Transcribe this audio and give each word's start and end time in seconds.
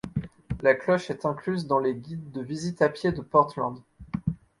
La 0.63 0.73
cloche 0.73 1.11
est 1.11 1.27
incluse 1.27 1.67
dans 1.67 1.77
les 1.77 1.93
guides 1.93 2.31
de 2.31 2.41
visites 2.41 2.81
à 2.81 2.89
pied 2.89 3.11
de 3.11 3.21
Portland. 3.21 3.77